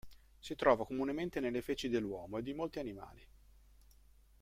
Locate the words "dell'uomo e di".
1.87-2.55